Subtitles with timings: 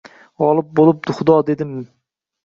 [0.43, 1.75] G’olib bo’lib Xudo dedim